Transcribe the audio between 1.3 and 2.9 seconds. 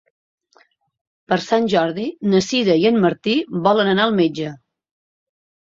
Per Sant Jordi na Sira i